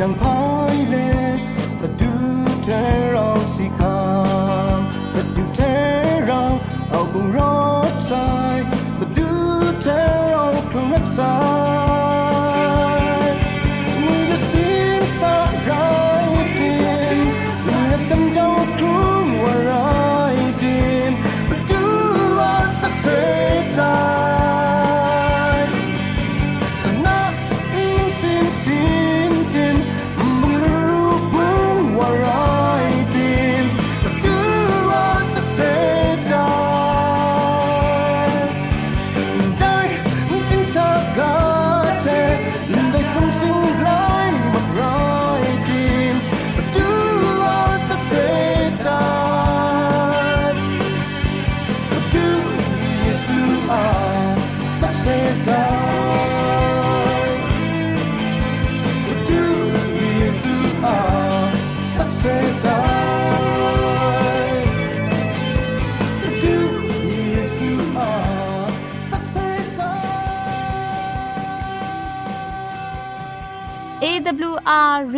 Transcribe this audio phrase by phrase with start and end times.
[0.00, 0.29] 想跑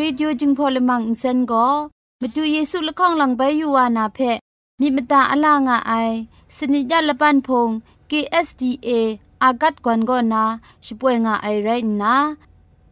[0.02, 1.66] AWR Radio จึงพอลมังอินเซนก็
[2.20, 4.18] มาดูเยซูละข้องหลังใบยูวานาเพ
[4.80, 5.92] มีมตาอลางอไอ
[6.56, 7.68] สนิจยาละปันพง
[8.10, 8.90] KSDA
[9.42, 10.44] อากัดกวนก็นา
[10.84, 11.68] ช่วยงาไอไร
[12.02, 12.14] นะ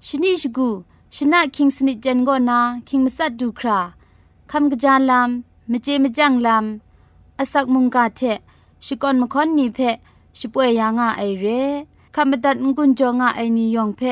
[0.07, 0.69] ชนิชกู
[1.17, 2.59] ชนะคิงสนิจันก็นา
[2.89, 3.79] คิงมัสัดดูครา
[4.51, 8.21] คำกระจายลำมเจมจังลำอาศักมุงกาเท
[8.85, 9.79] ชิกอนมคอนนีเพ
[10.39, 11.47] ช่วยยางาไอเร
[12.15, 14.03] คำบัดงกุนจงาไอนิยองเพ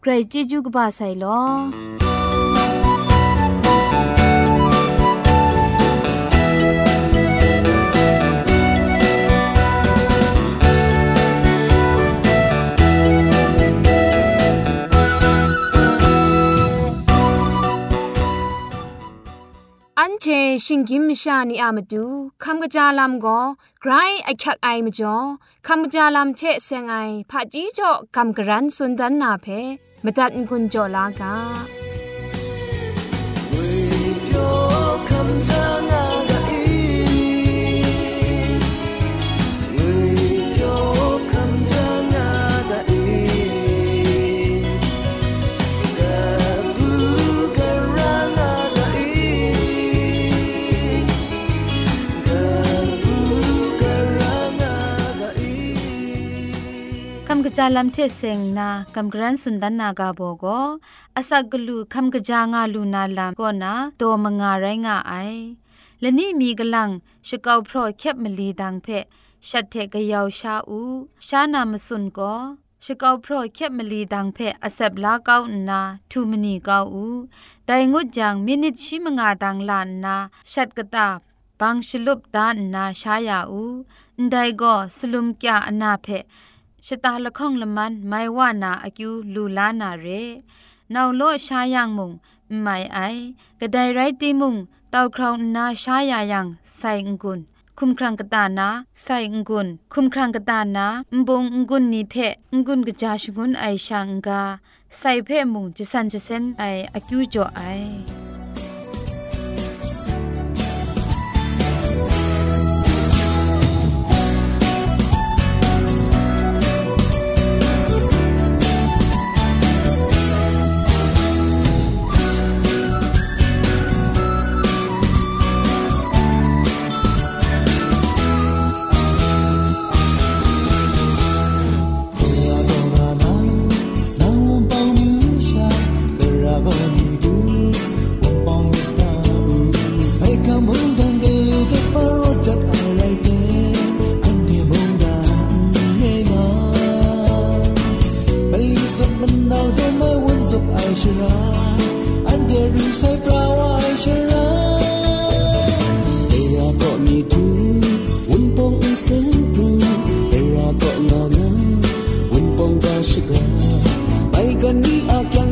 [0.00, 2.09] ใครจีจูกบาไซลอ
[20.22, 20.26] เช
[20.64, 22.04] ชิงกิมชานีอามาดู
[22.44, 23.40] คำกระจาลำก็
[23.80, 23.92] ไกร
[24.24, 25.16] ไอคักไอมาจ่อ
[25.66, 26.94] คำกระจาลำเชเซงไอ
[27.30, 29.46] ผาจีจ่อคำกระรันสุนดันนาเพ
[30.04, 31.79] มตัดกุญจ่อลากา
[57.57, 60.45] จาลัมเทเซงนากำกรันสุนดันนากาโบโก
[61.15, 65.13] อาศักกลูคำกะจางาลูนาลามก็นาโตมงาไรงาไอ
[65.99, 66.89] และนี่มีกลัง
[67.27, 68.87] ชกาวพรอแคบมลีดังเพ
[69.49, 70.81] ชัดเทกยาวชาอู
[71.27, 72.33] ชานามสุนก็
[72.85, 75.35] ชกาวพรอแคบมลีดังเพอเซบลาเกา
[75.69, 75.81] นา
[76.11, 77.05] ทูมนีเกาอู
[77.65, 80.15] ไดงุดจังมินิชิมงาดังลานนา
[80.51, 81.07] ชัดกะตา
[81.59, 83.63] บางชลุบดานนาชายาอู
[84.31, 86.25] ไดก็สลุมกะอนาเพชะ
[86.86, 90.06] ชะตาละข้องละมันไม่ว่านาอากิวลูลานาเร
[90.94, 92.12] นาวโลชายังมุง
[92.62, 92.98] ไม่ไอ
[93.60, 94.54] กระได้ไรตีมุง
[94.90, 96.46] เต้าคราวนาชายายัง
[96.78, 97.40] ใส่งกุน
[97.78, 98.68] คุมครังกตานา
[99.02, 100.86] ใส่งกุนคุมครังกตานา
[101.28, 102.14] บงงกุนนีเพ
[102.52, 104.42] งกุนกะจาชกุนไอชังกา
[104.98, 106.62] ใส่เพะมุงจะสันจะเซนไอ
[106.94, 108.29] อากิวจ่อไอ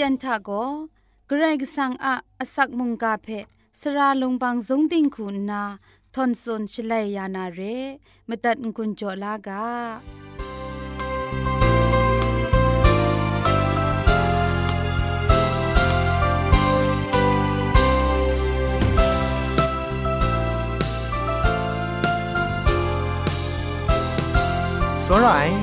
[0.00, 0.50] ียนทาโก
[1.28, 3.28] เกรกสังอะอสักมุงกาเพ
[3.80, 5.62] สระลงบางสงติงคุณนา
[6.14, 7.60] ทอนซนชลัยยานาเร
[8.28, 9.66] มตัดกุญจลากา
[25.04, 25.58] စောရိုင်း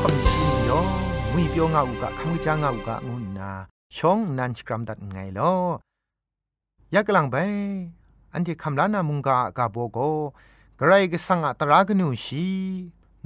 [0.00, 0.84] ခမစီယော
[1.32, 3.52] ဝီပြောငါဥကခမချာငါဥကငုနာ
[3.97, 5.41] ช่องนันสกรัมดัดไงล
[6.91, 7.35] อยากกลังไป
[8.33, 9.97] อันที่คำลานามุงกากาโบโก
[10.79, 12.47] กระไรก็สังอัตรากนูชี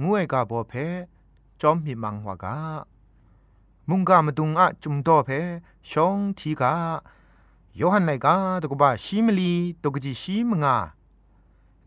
[0.02, 0.72] งวยกาโบเพ
[1.60, 2.56] จอมมีมังวากา
[3.88, 5.30] มุงกามาดุงอะจุมโตเพ
[5.90, 6.72] ช่องทีกา
[7.76, 10.76] โยฮันไนกาตกบะชีมลีตกจิชีมงา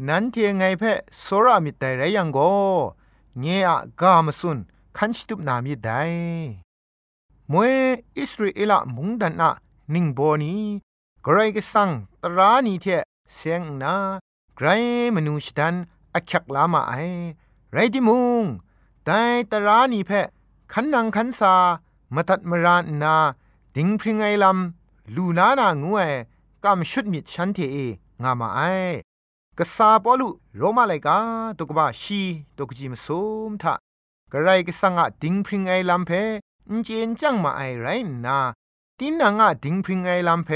[0.07, 0.83] นั้นเทียงไงเพ
[1.19, 2.39] โซรามิแต่ไรยังโก
[3.39, 3.69] เงีย
[4.01, 4.57] กามสุน
[4.97, 6.70] คันชิตุบนามิได้
[7.51, 7.73] มวย
[8.17, 9.51] อิสราเอลมุงดันนะ
[9.93, 10.55] นิงโบนี
[11.25, 11.89] กรก็สัง
[12.23, 12.85] ตรานีเท
[13.35, 13.95] เสียงนา
[14.55, 14.67] ไกร
[15.15, 15.75] มนุษย์ดัน
[16.15, 16.93] อักยักลามาไอ
[17.71, 18.43] ไรดิมุง
[19.05, 19.19] แต่
[19.51, 20.11] ตรานีเพ
[20.71, 21.53] ขันนังขันซา
[22.15, 23.15] มาตัดมรานนา
[23.75, 26.01] ดิงพริงไอลำลูนานางูเอ
[26.63, 27.77] กำชุดมิดฉันเทเอ
[28.23, 28.61] งามาไอ
[29.57, 31.17] กษาปอลุโรมาไลกา
[31.57, 32.21] ตกบาชี
[32.57, 33.07] ตกจิมส
[33.49, 33.73] มทะ
[34.31, 36.11] กระไรก็สังอะดิงพริงไอลำเพ
[36.73, 37.87] นเจนจังมาไอไร
[38.25, 38.39] นา
[38.99, 40.49] ตินนางะดิงพริงไอลำเพ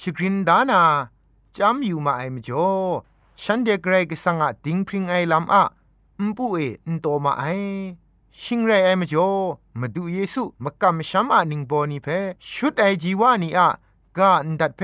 [0.00, 0.82] ชกรินดานา
[1.56, 2.68] จำอยู่มาไอมจ่อ
[3.42, 5.62] ฉันเดกเรกสังะดิงพริงไอลำอะ
[6.22, 6.56] มปุเอ
[6.88, 7.44] อนโตมาไอ
[8.40, 9.32] ชิงไรไอมจ่อ
[9.80, 12.08] มาดูเยซูมากำชัมอานิงโบนีเพ
[12.50, 13.68] ชุดไอจีวานีอะ
[14.16, 14.82] กาอันดัดเพ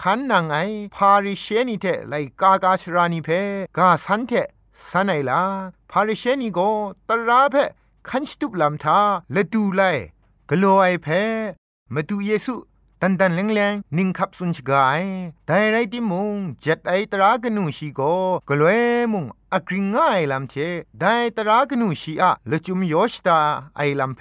[0.00, 0.56] ขันนางไอ
[0.94, 3.28] พาริเชนีเทไลกากาชรานีเพ
[3.76, 4.32] กาสันเท
[4.88, 5.40] สันไอลา
[5.90, 6.58] พาริเชนีโก
[7.08, 7.56] ตราเพ
[8.08, 9.00] คันสตุบลำทา
[9.34, 9.82] ละดูไล
[10.50, 11.08] กลัวไอเพ
[11.94, 12.54] มาดูเยซู
[13.00, 15.02] ตันตันแรงแรงนิ่งขับสุนชกาย
[15.46, 18.00] แต่ไรที่มุงจ็ดไอตรากนูชีโก
[18.48, 18.70] กลัว
[19.12, 20.54] มุงอักริงง่ายลำเช
[21.00, 23.38] ได้ตรากนูชีอะละจุมยอชตา
[23.76, 24.20] ไอลำเพ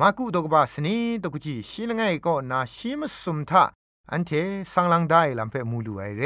[0.00, 3.64] มากุดกบาสนีตกุจีชีลงไงก็นาชิมสุมทา
[4.12, 4.30] อันเท
[4.72, 6.22] สังลังได้ลำเพมูลูไอเร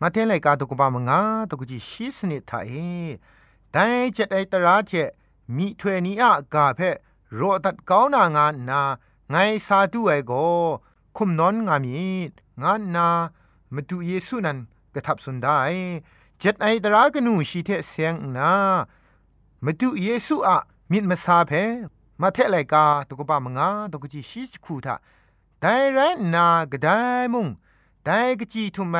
[0.00, 2.70] มาเทนไลกาตกบามงาตกุจีชีสนิทาเอ
[3.72, 4.92] แต่เจ็ดไอตราเจ
[5.54, 6.80] มีถวยนี้อะกาเพ
[7.34, 8.82] โรตัดก้าวนางานนา
[9.30, 9.36] ไง
[9.66, 10.32] ซาดูไอโก
[11.16, 11.96] คุมนอนงามี
[12.62, 13.08] งานนา
[13.74, 14.58] มาดูเยซูนัน
[14.94, 15.58] กระทับสุนได้
[16.38, 18.52] เจ็ดไอตรากนูชีเทเสียงนา
[19.64, 20.56] มาดูเยซูอะ
[20.90, 21.52] มิดมาซาเพ
[22.20, 24.94] มาเทไลกาตกบามงาตกจีชิสคูทา
[25.60, 25.98] ไดไร
[26.34, 26.88] นากระได
[27.32, 27.46] มุง
[28.04, 28.10] ได
[28.40, 28.96] กจีทุไม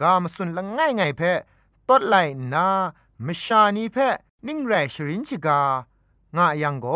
[0.00, 1.22] กามสุนละง่ายไงเพ
[1.88, 2.14] ตดไล
[2.54, 2.66] นา
[3.26, 3.96] มชานีเพ
[4.46, 5.60] นิ่งแรชรินชิกา
[6.36, 6.86] งะยังโก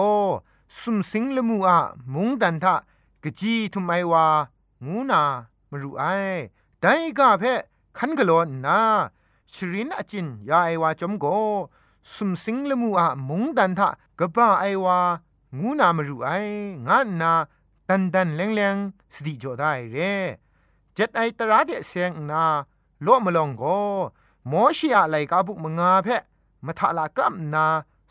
[0.79, 1.79] สุมสิงละมูอะ
[2.13, 2.75] มุงดันทะ
[3.23, 4.27] กจีทุไมวา
[4.85, 5.23] งูนา
[5.71, 6.05] มรูไอ
[6.81, 6.85] ได
[7.19, 7.43] กาเพ
[7.99, 8.33] คันกะโล
[8.65, 8.79] นา
[9.53, 11.27] ชรินอจินยาไอวาจอมโก
[12.13, 13.89] สุมสิงละมูอะมุงดันทะ
[14.19, 14.99] กะบ้าไอวา
[15.59, 16.29] งูนามรูไอ
[16.87, 17.33] งะนา
[17.89, 18.77] ดันดันแรงแรง
[19.15, 19.97] สติจอได้เร
[20.95, 22.45] เจ็ดไอตราเดเสียงนา
[23.03, 23.65] โลมลองโก
[24.51, 26.09] มอชิอะไลกาบุมงาเพ
[26.65, 27.67] มทะลากัมนา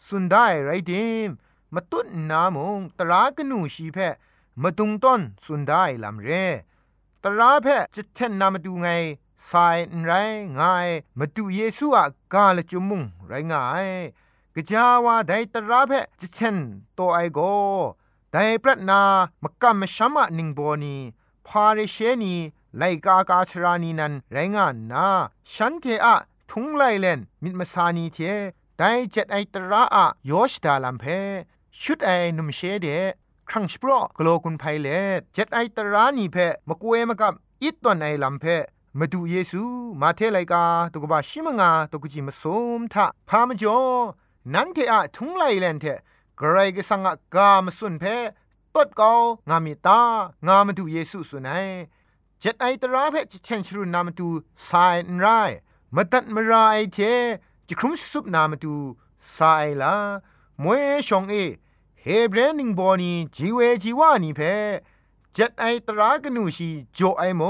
[0.07, 0.93] สุนได้ไรเด
[1.27, 1.29] ม
[1.73, 3.97] มาตุนนามงตรากนูชีเพ
[4.61, 6.29] มาตุงต้นสุนได้ลำเร
[7.23, 8.87] ตราเพจะเทนนามาดูไง
[9.49, 10.11] สายไร
[10.59, 13.87] ง่ายมาดูเยซูอะกาลจุมุงไรง่าย
[14.55, 16.57] กะจาวาไดตราเพจะเทน
[16.93, 17.39] โตไอโก
[18.31, 19.01] ไดปรัตนา
[19.43, 20.95] มกัมมชัมะนิงโบนี
[21.47, 22.35] พาเรเชนี
[22.77, 25.07] ไลกากาชรานีนันไรงานนา
[25.53, 26.15] ฉันเทอะ
[26.49, 28.17] ทุงไลเลนมิดมาสานีเท
[28.85, 31.05] ไดเจ็ดไอตระอะโยชดาลัมเพ
[31.81, 32.87] ชุดไอนุมเชเด
[33.49, 34.87] ครั้งสปรอกโลกุนไพเล
[35.33, 36.37] เจ็ดไอตระนี่เพ
[36.69, 38.45] มกเวมกับอิตตอนไอลัมเพ
[38.99, 39.63] มาดูเยซู
[40.01, 42.43] มาเทไลกาตุกบาชิมงาตุกจิมส
[42.77, 43.77] มทะพามจอ
[44.53, 45.85] นันเทอะทุงไลเลนเท
[46.39, 48.03] กรายกสังกามสุนเพ
[48.75, 49.11] ตดกา
[49.49, 49.99] งามิตา
[50.47, 51.67] งามาดูเยซูสุนัย
[52.39, 54.27] เจ็ดไอตระเพจเชนชรุนามาดู
[54.69, 55.25] สายนไร
[55.95, 56.99] มาตัดมรายเท
[57.73, 58.75] จิครุมสุบนามาดู
[59.35, 59.95] สายลา
[60.63, 61.35] มวยชองเอ
[62.01, 64.41] เฮเบรนิงบอนีจีเวจีวานีเพ
[65.33, 67.41] เจ็ดไอตรากนูชีโจไอโม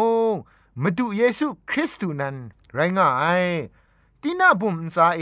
[0.81, 2.35] มาดูเยซูคริสต์นั้น
[2.73, 3.09] ไรง่า
[3.41, 3.45] ย
[4.21, 5.21] ตีน่าบุมซาเอ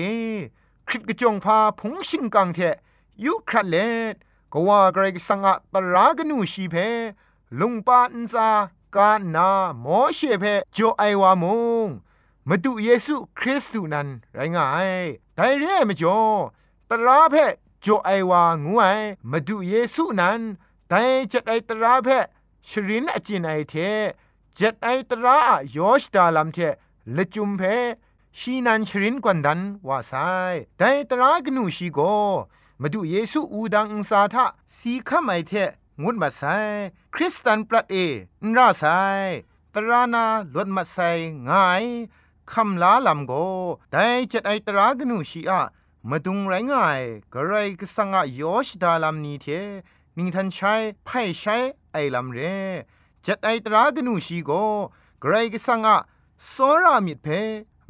[0.87, 2.59] คริตกจงพาพงชิงกังเท
[3.23, 3.75] ยุครัดเล
[4.13, 4.15] ด
[4.51, 6.75] ก็ว่าไกรสังอะตรากนูชีเพ
[7.59, 8.49] ลุงปาอินซา
[8.95, 9.49] กานา
[9.81, 11.45] หมอเชเพโจไอวาม
[11.87, 11.89] ง
[12.49, 15.03] มาดูเยซูคริสต์นั้นไรง่าย
[15.35, 16.19] แต่เร่ไม่จอ
[16.89, 17.35] ตราเพ
[17.85, 18.85] จไอวางูไอ
[19.31, 20.39] มาดูเยซูนั้น
[20.87, 22.09] แต่จะไอตราเพ
[22.69, 23.73] ชรินอจินไอเท
[24.57, 25.37] จ็ดไอตระ
[25.75, 26.57] ยอชดาลัมเท
[27.15, 27.61] ละจุมเพ
[28.39, 30.13] ชีนันชรินกวนดันว่าไซ
[30.77, 31.99] แต่ตรากนูชีโก
[32.81, 34.45] มาดูเยซูอูดังอุสาทะ
[34.77, 35.53] สีขมไอเท
[36.03, 36.41] งุดมาไซ
[37.13, 37.95] คริสตันปรัดเอ
[38.43, 38.83] นราไซ
[39.73, 40.97] ตรานาลวดมาไซ
[41.49, 41.85] ง่าย
[42.53, 43.33] คำลาลำโก
[43.91, 45.61] แต่จ็ดไอตรากนูชีอะ
[46.09, 47.01] มาดุงไรง่าย
[47.33, 49.45] กระไรก็สังอายอชดาลำนี้เท
[50.17, 50.73] นิงทันใช้
[51.05, 51.57] ไพ่ใช้
[51.91, 52.39] ไอลำเร
[53.25, 54.51] จัดไอตรากนูชีโก
[55.21, 55.97] ไกรก็สังอะ
[56.51, 57.27] สรามิดเพ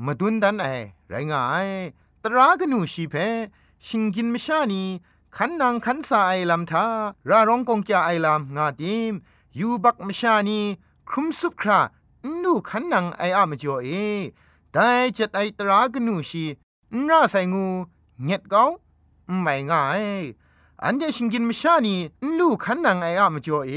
[0.06, 0.68] มาดุนดันไอ
[1.10, 1.70] ไรงาย
[2.24, 3.16] ตรากนูชีเพ
[3.88, 4.84] ชิงกินไม่ชานี
[5.36, 6.86] ขันนางขันสาไอลำทา
[7.30, 9.14] ราร้องกงจาไอลำงาดิม
[9.60, 10.60] ยูบักมชานี
[11.10, 11.80] ครุมสุบครา
[12.44, 13.90] นูขันนางไออะมจ่อเอ
[14.74, 16.46] แต่จัดไอตรากนูชี
[17.08, 17.66] น่าใส่งู
[18.24, 18.64] เงียดเกา
[19.42, 20.04] ไม่ง่าย
[20.84, 21.96] อันเดชิงกินมชานี
[22.38, 23.74] ลูกขันนางไออะมจ่อเอ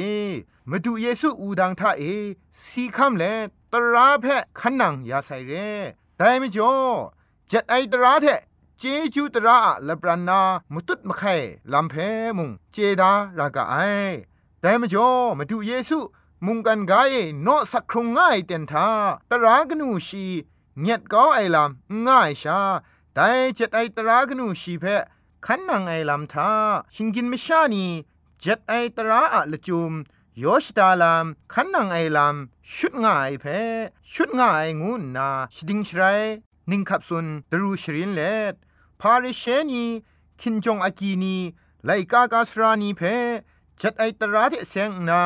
[0.70, 2.02] มาดูเยซูอูดังท่าเอ
[2.64, 3.24] สีคำเล
[3.72, 5.52] ตราเพะขันนังยาใส่เร
[6.16, 6.74] แต่ไม่จ่อ
[7.50, 8.26] จัดไอตราเท
[8.78, 8.83] เจ
[9.14, 10.40] จูตระละปรานา
[10.72, 11.35] มุตุดมะไข่
[11.72, 11.94] ลำเพ
[12.37, 13.74] มุงเจดารากาไอ
[14.61, 15.98] แต่ไม่จ่อมาดูเยซู
[16.46, 18.88] มุงกันกายโนสักครงง่ายเต็นทา
[19.30, 20.24] ตรากนูชี
[20.80, 22.60] เงียดก้าไอลำง่ายชา
[23.14, 25.02] แต่เจัดไอตรากนูชีเพะ
[25.46, 26.50] ขันนังไอลำทา
[26.94, 27.87] ชิงกินไม่ชานี
[28.40, 29.92] เจัดไอตราอะละจุม
[30.38, 32.37] โยชดาลามขันนางไอลาม
[32.74, 33.44] ชุดง่ายเพ
[34.12, 36.02] ชุดง่ายงูนาชดิงชไร
[36.70, 38.20] นิงขับสุนดรูชรินเล
[38.52, 38.54] ด
[39.00, 39.84] พาริเชนี
[40.40, 41.37] คินจงอากีนี
[41.84, 43.02] ไลกากาสรานีเพ
[43.80, 45.22] จัดไอตราเทเซงนา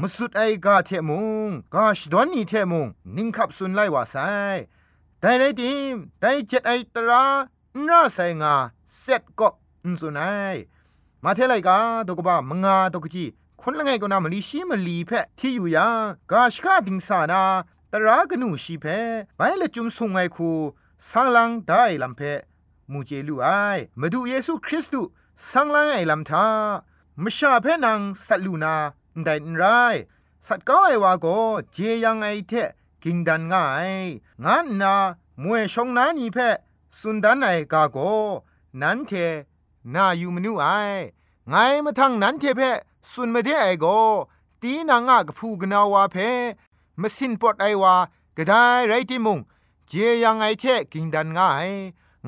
[0.00, 4.16] มสุดไอกาเทมุงกาชดอนนีเทมุงนิ่งขับสุนไลวาไซ
[5.20, 7.24] แต่ไรดิมแต่เจัดไอตรา
[7.88, 8.54] น่าไซงา
[8.98, 9.48] เซ็ตก็
[9.84, 10.56] อุนสุนัย
[11.24, 13.24] มาเทไลกาตกบ้ามงาตกจี
[13.60, 15.88] คนละไงก็นามลีชีมลีเพที่อยู่ยา
[16.30, 17.42] กาชกาดิงสานา
[17.92, 18.86] ตรากนูชีเพ
[19.36, 20.50] ไปละจุมสุงไงคู
[21.10, 22.20] สังลังได้ลำเพ
[22.90, 23.48] มูเจลูไอ
[24.00, 25.08] มาดูเยซูคริสต์
[25.50, 26.46] สังลังไอลำทา
[27.22, 28.76] มชาเพนังสัลูนา
[29.22, 29.62] ได้ไร
[30.46, 31.26] สัตก้าไอวาโก
[31.72, 32.52] เจยังไอเท
[33.02, 33.90] กิงดันง่าย
[34.44, 34.94] งานนา
[35.42, 36.38] มวยชงนานีเพ
[36.98, 37.98] สุนดันไอกาโก
[38.80, 39.12] นันเท
[39.94, 40.66] นาอยู่มนูไอ
[41.48, 42.60] ไงมาทางนั้นเทเพ
[43.10, 43.86] สุนมาเดไอโก
[44.62, 46.16] ตีนางะกพูกนาวาเพ
[47.00, 47.94] มสินปอดไอวา
[48.36, 49.38] กระได้ไรติมุง
[49.88, 51.68] เจยังไอเทกิงดันง่าย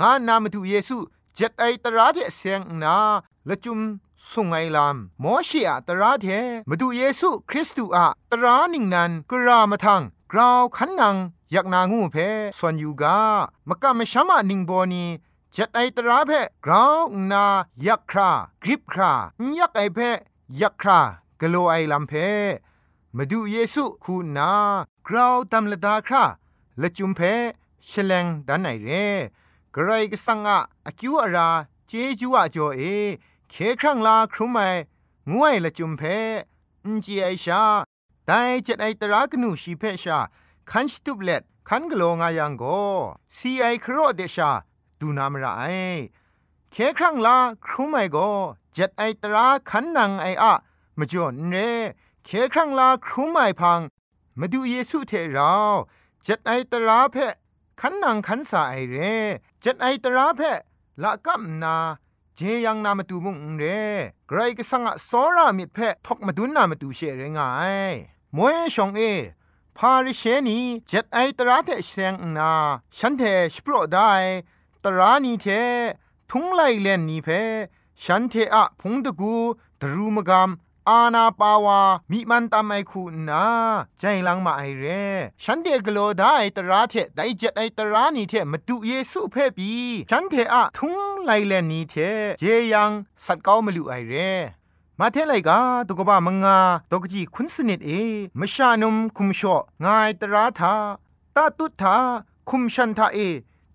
[0.01, 0.97] งานนามาดูเยซู
[1.35, 2.97] เจ็ดไอตราเทเสียงนา
[3.49, 3.81] ละจุม
[4.31, 6.27] สุงไอลามมอชีอะตราเท
[6.69, 10.03] มาดูเยซูคริสต์อะตรานิงนันกรามาทัง
[10.33, 11.17] กราวขันนัง
[11.53, 12.17] อยากนางูเพ
[12.59, 13.19] ส่วนยูกา
[13.69, 15.05] มกะมะชะมะนิงโบนี
[15.55, 16.31] จัดไอตราเพ
[16.65, 17.03] กราว
[17.33, 17.45] นา
[17.87, 18.31] ยักครา
[18.63, 19.13] กริบครา
[19.59, 19.99] ยักไอเพ
[20.61, 21.01] ยักครา
[21.41, 22.13] กโลไอลัมเพ
[23.17, 24.51] มาดูเยซูคูนา
[25.07, 26.25] กราวตัมละดาครา
[26.81, 27.21] ละจุมเพ
[27.91, 28.89] ชเลงดันไอเร
[29.75, 31.49] กรกสังอะอคิวอารา
[31.87, 32.83] เจจูอะจอเอ
[33.51, 34.59] เคครั้งลาครุไม
[35.33, 36.03] งวยละจุมเพ
[36.85, 37.63] อินจีไอชา
[38.27, 38.33] ได
[38.65, 40.19] เจ็ดไอตรากนูชีเพชา
[40.71, 42.65] คันสตุบเล็ดคันกโลงายังโก
[43.37, 44.51] ซีไอครอเดชา
[45.01, 45.65] ดูนามระไอ
[46.73, 48.17] เคครั้งลาครุไมโก
[48.73, 50.53] เจ็ดไอตราขันนังไออะ
[50.99, 51.57] มจ่อนเร
[52.25, 53.81] เคครั้งลาครุไมพัง
[54.39, 55.53] มาดูเยซูเทเรา
[56.23, 57.17] เจ็ดไอตราเพ
[57.81, 58.97] ขันนังขันสาไอเร
[59.61, 60.41] เจ็ดไอตราเพ
[61.03, 61.77] ละกัมนา
[62.39, 63.83] เจยังนามาตูมุงเร่
[64.29, 67.49] ไกรก็สังอะสอรามิดเพะทอกมาดุนนามาตูเชเรงา
[67.93, 67.95] ย
[68.37, 69.01] มวยชองเอ
[69.77, 72.53] พาริเชนีเจ็ดไอตราเทเซงนา
[72.99, 73.23] ฉันเท
[73.55, 74.13] สโปรได้
[74.85, 75.47] ตรานีเท
[76.31, 77.29] ทุงไลเลนนีเพ
[78.05, 79.35] ฉันเทอะพงตะกู
[79.81, 80.51] ตรูมกาม
[80.89, 83.45] อาณาปาวามีมันตามไอคูนา
[83.99, 84.85] ใจลังมาไอเร
[85.45, 89.71] ฉันเดกโลได้ตราเทไดเจ็ดไอตรานีเทมาดูเยซูเพ่ปี
[90.11, 91.95] ฉันเทอะทุงไลเลนนีเท
[92.39, 92.91] เจยัง
[93.25, 94.15] สัตเก้ามาลูไอเร
[95.01, 96.59] มาเทไลกาตุกบะมงา
[96.91, 97.91] ตกจีคุณสนิดเอ
[98.41, 100.75] มชานุมคุมชองายตราทา
[101.37, 101.97] ตาตุทา
[102.49, 103.19] คุมชันทาเอ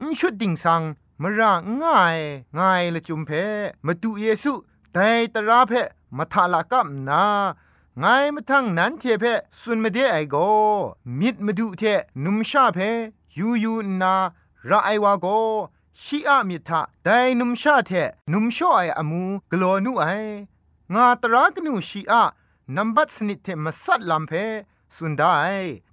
[0.02, 0.82] อิชุดดิ่งสัง
[1.21, 2.17] มระง่าย
[2.58, 3.30] ง่ายละจุมเพ
[3.86, 4.54] มาดูเยซู
[4.93, 5.74] แต่ตราเพ
[6.17, 7.24] มาทาลากับนา
[8.00, 9.24] ไงมาทั้งนั้นเทเพ
[9.60, 10.36] สุนมาเดไอโก
[11.19, 11.84] มิดมาดูเท
[12.24, 12.80] นุมชาเพ
[13.38, 14.13] ยูยูนา
[14.69, 15.26] ระไอวาโก
[16.02, 17.91] ชีอะมิทะไดนุมชาเท
[18.32, 20.04] นุมชอไออมูกลอนุไอ
[20.93, 22.24] งาตรากนูชีอะ
[22.76, 24.32] นัมบัตสนิทเทมาสัดลำเพ
[24.95, 25.36] สุนได้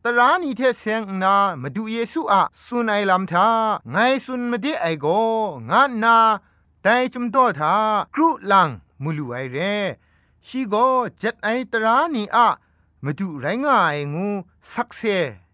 [0.05, 3.49] ตรานีเทเซงนามาดูเยซูอะสุนไอลำทา
[3.91, 5.07] ไงสุนมาเดไอโก
[5.71, 6.17] งานา
[6.83, 7.75] แต่จุมโตทา
[8.15, 8.69] กรุลัง
[9.03, 9.59] มุลูไอเร
[10.51, 10.75] ชีโก
[11.19, 12.49] เจ็ดไอตรานีอะ
[13.05, 14.29] มาดูไรง่ายงู
[14.73, 15.01] สักเซ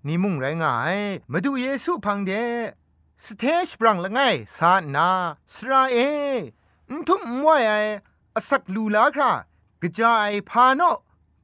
[0.07, 0.98] นิมุงไรง่าย
[1.33, 2.33] มาดูเยซูพังเด
[3.24, 4.20] สเทชปรังละไง
[4.57, 5.09] สานา
[5.54, 5.96] สราเอ
[6.90, 7.72] อุทุมมวยไอ
[8.35, 9.33] อสักลูลาครา
[9.83, 10.83] กระจายพาโน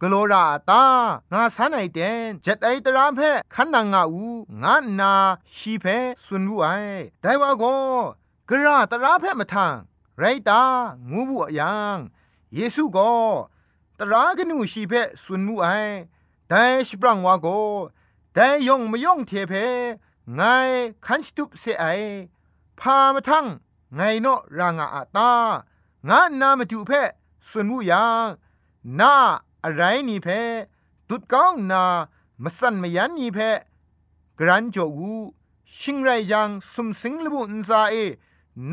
[0.01, 0.85] กโลราตา
[1.33, 3.21] งาสานไอเดนจัดไอตรามเพ
[3.55, 4.25] ขันนางาอู
[4.63, 5.13] งานา
[5.57, 5.87] ชีเพ
[6.27, 6.69] สุนวูไอ
[7.21, 7.65] แต่ว่าโก
[8.49, 9.75] กระตราเพมาทาง
[10.19, 10.63] ไรตา
[11.11, 11.99] งูบุยัง
[12.55, 13.11] เยซูก็
[13.99, 15.67] ตรากนูชีเพสุนมูไอ
[16.49, 17.47] แต่สปรังวาโก
[18.35, 19.53] แต่ยงไม่ยงเทเพ
[20.35, 20.41] ไง
[21.07, 21.85] คันสตุปเสไอ
[22.81, 23.47] พามาทั้ง
[23.95, 25.33] ไงเนาะรางอาตา
[26.09, 26.91] งานนามาดูเพ
[27.49, 28.27] สุนมูยัง
[29.01, 29.15] นา
[29.65, 30.29] อะไรนี่เพ
[31.09, 31.85] ตุดก้องนา
[32.43, 33.39] มาสั่นมายันนี่เพ
[34.39, 35.13] กรันจอู
[35.79, 37.95] ชิงไรยังสุมสิงลบุนซาเอ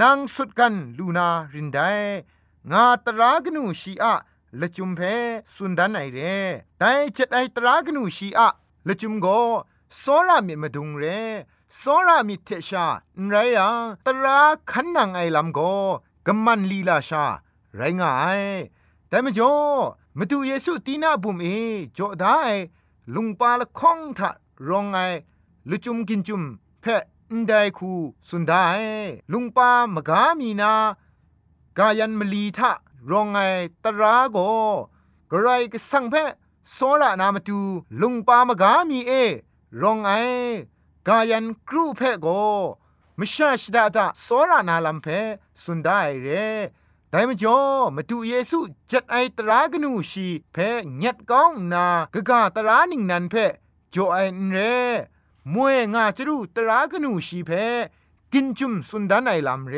[0.02, 1.80] นางสุดกันลูนารินได
[2.72, 4.14] งาตรากนูชีอะ
[4.60, 5.00] ละจุมเพ
[5.56, 6.20] สุนดันไอเร
[6.80, 8.48] แต่จัดไอตรากนูชีอะ
[8.88, 9.28] ละจุมโก
[9.98, 11.04] โซรามิมาดุงเร
[11.78, 12.86] โซรามิเทชา
[13.30, 14.40] ไรยังตรา
[14.72, 15.60] ขันนางไอลำโก
[16.28, 17.26] กำมันลีลาชา
[17.76, 18.42] ไรงาย
[19.10, 19.54] แต่มจ่อ
[20.18, 21.48] มาดูเยซูตีนาบุมเอ
[21.98, 22.40] จ่อได้
[23.16, 24.30] ลุงปาละข้องทะ
[24.68, 25.00] รองไอ
[25.70, 26.44] ละจุมกินจุม
[26.82, 27.04] เพะ
[27.38, 27.92] นไดคู
[28.30, 28.54] สุนได
[29.32, 30.74] ลุงปามกามีนา
[31.80, 32.72] กายันมลีทะ
[33.10, 33.38] รองไง
[33.84, 34.38] ตราโก
[35.32, 36.16] กระไรก็สังเพ
[36.74, 37.60] โซระนามาตู
[38.02, 39.12] ลุงปามกามีเอ
[39.82, 40.12] รองไอ
[41.08, 42.28] กายันครูเพโก
[43.20, 45.08] มชาชดาตาโซระนาลัมเพ
[45.63, 46.28] สุนได้เร
[47.10, 47.60] แต่มจ่อ
[47.96, 48.60] มาดูเยซู
[48.92, 50.58] จัดไอตรากนูชีเพ
[51.04, 53.36] ญัดก้องนากะกาตรานิงนันเพ
[53.94, 54.18] จ่อไอ
[54.52, 54.58] เร
[55.54, 57.52] มวยงาจรูตรากนูชีเพ
[58.34, 59.76] กินจุมสุนดานไอลำเร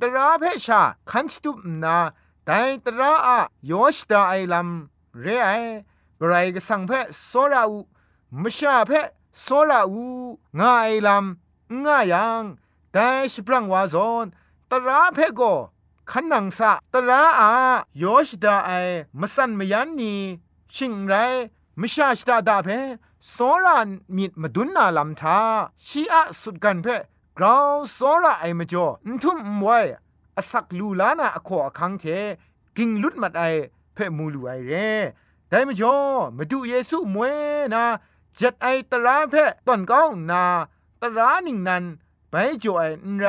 [0.00, 0.80] ตราเพชา
[1.10, 1.96] คันสตุปนา
[2.44, 3.38] แต่ตราอะ
[3.70, 5.50] ยอชตาไอลำเรไอ
[6.20, 6.92] กรายกสังเพ
[7.26, 7.78] โซราอู
[8.42, 8.92] มชาเพ
[9.42, 10.06] โซราอู
[10.58, 12.42] งาไอลำงายัง
[12.92, 14.26] แต่สปรังวาซอน
[14.70, 15.40] ตราเพโก
[16.10, 17.50] ขันนังสะตราอา
[18.02, 18.70] ยอชดาไอ
[19.20, 20.14] มสันมยันนี
[20.74, 21.14] ชิงไร
[21.80, 22.68] มชาชดาดาเพ
[23.30, 23.78] โซรา
[24.16, 25.38] มิดมาดุนนาลำทา
[25.86, 26.88] ชีอะสุดกันเพ
[27.38, 28.86] กราวโซราไอมจ่อ
[29.22, 29.78] ทุ่มไว้
[30.36, 32.04] อสักลูลานาอขอคังเท
[32.76, 33.42] กิงลุดมัดไอ
[33.94, 34.90] เพ่มูลูไอเร่
[35.48, 35.96] แต่มจ่อ
[36.36, 37.36] มาดูเยซูมวย
[37.74, 37.84] นา
[38.34, 40.44] เจัดไอตราเพ่ตอนก้องนา
[41.00, 41.84] ตราหนึ่งนั้น
[42.30, 42.82] ไปจ่อไอ
[43.14, 43.26] นไร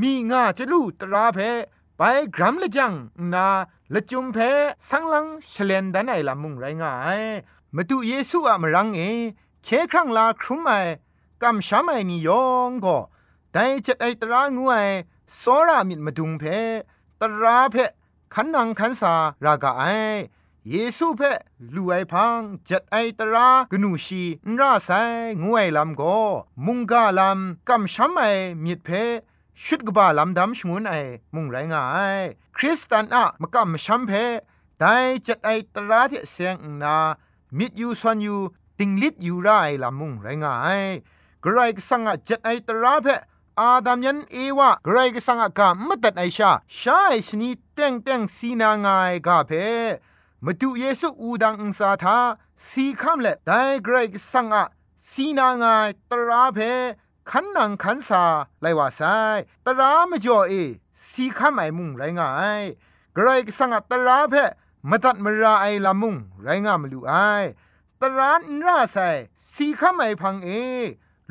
[0.00, 1.50] มีงาจะลูตราเพ่
[1.96, 2.02] ไป
[2.36, 2.92] กรัมละจัง
[3.34, 3.46] นา
[3.94, 4.38] ละจุมเพ
[4.88, 7.20] สังลังเฉลนดันไอละมุงไรงาย
[7.74, 9.00] มาดูเยซูอะมรังเอ
[9.64, 10.72] เคครั้งลาครุมไอ
[11.42, 12.98] กำช้ำไอนิยองก็
[13.52, 14.76] แต่จัดไอตรางูไอ
[15.36, 16.44] โซรามิดมาดุงเพ
[17.20, 17.76] ตราเพ
[18.34, 19.82] ขันนังขันสารากาไอ
[20.70, 21.20] เยซูเพ
[21.74, 24.90] ลูไอพังจัดไอตรากนูชีนราไซ
[25.42, 26.02] งวยลำโก
[26.66, 28.22] มุงกาลำกำช้ำไอ
[28.64, 28.88] มิดเพ
[29.64, 30.94] ชุดกบาลำดำชงวนไอ
[31.34, 31.84] มุงไรงา
[32.18, 32.20] ย
[32.56, 34.12] คริสตันอะมกำช้ำเพ
[34.78, 34.94] แต่
[35.26, 36.96] จัดไอตราเที่เสียงนา
[37.58, 38.36] มิดยูซอนยู
[38.78, 39.48] ติงลิดยูไร
[39.82, 40.82] ลำมุงไรงาย
[41.44, 43.06] กรายสังอะจัดไอตราเพ
[43.60, 49.50] อาดามยันเอวะไกรกสังกามมตัดไอชาชาไอสนีเต็งเต็งสีนางายกาเพ
[50.44, 52.18] มาดูเยซูอูดังอุสาทา
[52.66, 53.52] สีคำเละได
[53.84, 54.64] ไกรกสังอะ
[55.10, 56.58] สีนางายตราเพ
[57.30, 58.24] ขันนังขันสา
[58.60, 59.00] ไลว่าไซ
[59.66, 60.52] ตรามจ่อเอ
[61.08, 62.28] สีคำไอมุงไรงา
[62.60, 62.62] ย
[63.14, 64.34] ไกรกสังอะตราเพ
[64.90, 67.12] มตัดมราไอลามุงไรงามลูไอ
[68.00, 68.96] ตรานราไซ
[69.52, 70.50] สีคำไอพังเอ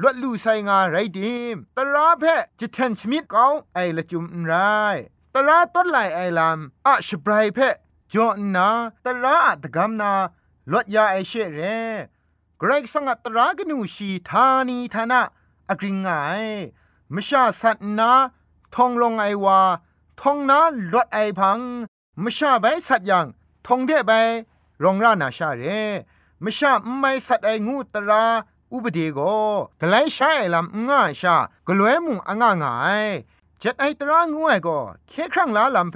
[0.01, 2.23] ลวดลู่ไซงาไรดิมตราเพ
[2.59, 4.53] จะแทนชมิดเกาไอละจุมไร
[5.33, 7.59] ตราต้นไหลไอลามอะชบรายเพ
[8.13, 8.67] จอนา
[9.05, 10.11] ตราอะตะกำนา
[10.71, 11.59] ลวดยาไอเชเร
[12.59, 15.21] เกรกสังตรากนูชีธานีธนา
[15.69, 16.09] อกริงไง
[17.13, 18.11] มชาสัตนา
[18.75, 19.59] ทองลงไอวา
[20.21, 20.59] ทองนา
[20.91, 21.59] ลวดไอพัง
[22.23, 23.25] มชาใบสัตยัง
[23.67, 24.11] ทองเดใบ
[24.83, 25.63] รองรานาชาเร
[26.43, 28.23] มชาไม่สัตไองูตรา
[28.71, 29.19] อุปเดโก
[29.81, 31.35] กไลใช้ลำง่าชา
[31.67, 33.05] กลวยมุงอ่างง่าย
[33.61, 34.77] จัดไอตรางวยก็
[35.09, 35.95] เคครั้งลาลำเพ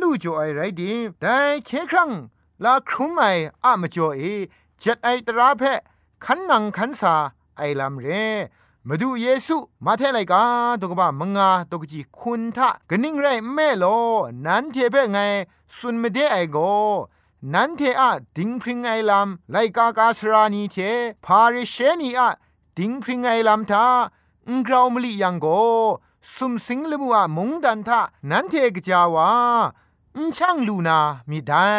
[0.00, 1.36] นูจ่อไอไรดีแต่
[1.66, 2.10] เคครั้ง
[2.64, 3.22] ลาครุมไอ
[3.64, 4.22] อะมจ่อเอ
[4.82, 5.62] จัดไอตราเพ
[6.24, 7.14] ขันนังขันสา
[7.56, 8.06] ไอลำเร
[8.88, 10.42] มาดูเยซูมาเทไลกา
[10.80, 13.84] ตกบ้ามงาตกจีคุณทะกนิ่งไรแม่โล
[14.46, 15.18] นั้นเทเพไง
[15.76, 16.58] สุนไม่ได้ไอโก
[17.50, 20.76] นันเทอะดิงพริงไอลัมไลกากาสรานีเท
[21.24, 22.30] พาริเชนีอะ
[22.78, 23.86] ดิงพริงไอลัมทา
[24.48, 25.46] อุงกราวมลียังโก
[26.34, 28.00] สุมสิงลมัวมงดันทา
[28.30, 29.30] นันเทกจาวา
[30.16, 30.98] อุช่างลูนา
[31.30, 31.70] มีได้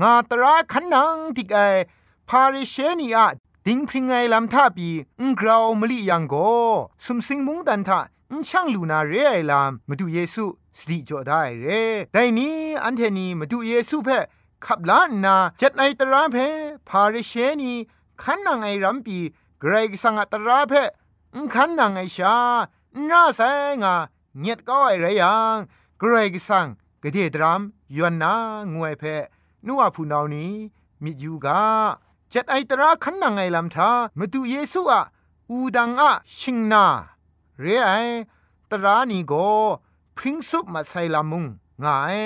[0.00, 1.58] งาตราขันนังติกไอ
[2.28, 3.26] พาริเชนีอะ
[3.66, 4.88] ดิงพริงไงลำท่าปี
[5.20, 6.34] อุงกราวมลิยังโก
[7.04, 10.44] สุมสิงมุงดันทะอุช่างลูนาเรไอลามมาดูเยซู
[10.78, 11.66] สติจ่อได้เร
[12.12, 14.18] แต่นี้อันเทนีมาดูเยซูเพ่
[14.66, 16.36] ขับล้านนาจัดในตราเพ
[16.88, 17.72] พาริเชนี
[18.22, 19.18] ขันนางไอรัมปี
[19.60, 20.72] เกรกสังอตราเพ
[21.54, 22.36] ขันนางไอชา
[23.10, 23.40] น่าแส
[23.82, 23.94] งา
[24.38, 25.56] เงียดก็ไอไรยัง
[25.98, 26.66] เกรกสัง
[27.02, 27.60] กเดดราม
[27.96, 28.34] ยวนนา
[28.74, 29.04] งวยเพ
[29.66, 30.52] นัวผู้นานี้
[31.02, 31.62] มิยูกา
[32.32, 35.02] จัดไอตราขันนางไอลำทามาดูเยซูอะ
[35.50, 36.84] อูดังอะชิงนา
[37.60, 37.90] เรไอ
[38.70, 39.32] ตรานีโก
[40.16, 41.44] พริ้งซุปมาใส่ลามุง
[41.82, 42.18] ง่าย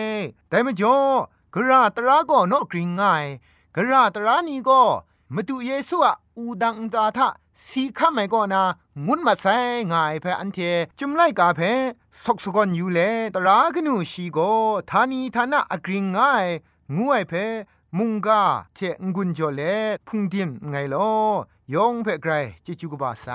[0.49, 0.97] แต่ไม่จ่อ
[1.57, 3.25] กระตราก็นกกริงง่าย
[3.75, 4.83] กระตรานี้ก็
[5.35, 7.29] มาดูเยซูอะอูดังตาทะ
[7.67, 8.63] สีข้าไม่ก็นา
[9.07, 9.57] งุนมาใส่
[9.93, 10.59] ง่ายเพออันเท
[10.99, 11.61] จุมไล่กาเพ
[12.23, 12.99] สกสกอนอยู่เล
[13.35, 14.39] ตรากนูชีโก
[14.91, 16.47] ทานีทานะอกริงง่าย
[16.97, 17.33] งวยเพ
[17.99, 18.43] มุงกา
[18.75, 19.61] เทงกุนจอเล
[20.07, 21.11] พุงดิมไงลอ
[21.75, 22.33] ยองเพไกร
[22.65, 23.27] จิจูกบาไซ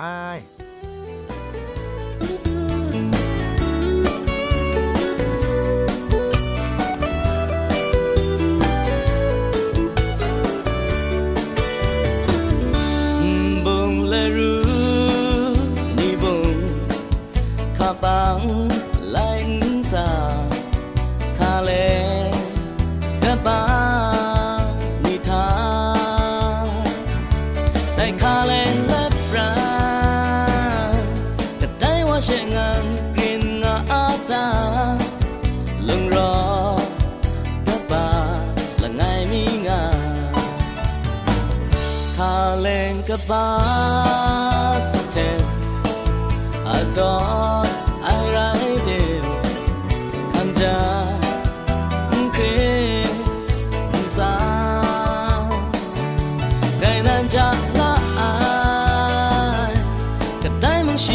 [61.06, 61.08] ช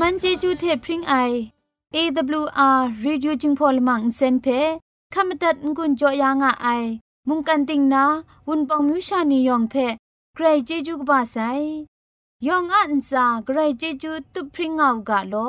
[0.00, 1.14] มันเจจูเทพริ้งไอ
[1.96, 4.60] AWR Reducing Polymer Insen phe
[5.14, 6.84] khamatat ngun jo ya nga ai
[7.28, 8.04] mung kan ting na
[8.46, 9.86] wun pong myu sha ni yong phe
[10.36, 11.62] grai jeju ba sai
[12.46, 15.48] yong a nsa grai jeju tu pring ngau ga lo